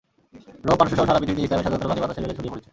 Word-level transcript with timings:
Rome, 0.65 0.75
পারস্যসহ 0.79 1.07
সারা 1.09 1.21
পৃথিবীতে 1.21 1.43
ইসলামের 1.45 1.63
স্বাধীনতার 1.65 1.89
বাণী 1.91 2.01
বাতাসের 2.01 2.23
বেগে 2.23 2.37
ছড়িয়ে 2.37 2.51
পড়েছে। 2.53 2.69